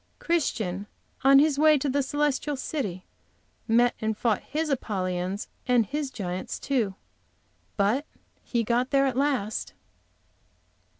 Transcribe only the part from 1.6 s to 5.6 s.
to the celestial city, met and fought his Apollyons